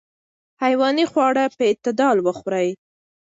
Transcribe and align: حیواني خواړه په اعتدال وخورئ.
حیواني 0.63 1.05
خواړه 1.11 1.43
په 1.55 1.63
اعتدال 1.69 2.17
وخورئ. 2.21 2.69